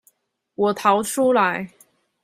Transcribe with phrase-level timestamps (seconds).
[0.55, 1.69] 我逃出來